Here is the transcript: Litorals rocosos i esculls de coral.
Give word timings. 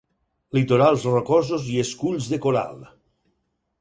Litorals 0.57 1.03
rocosos 1.11 1.67
i 1.75 1.77
esculls 1.85 2.31
de 2.33 2.41
coral. 2.47 2.81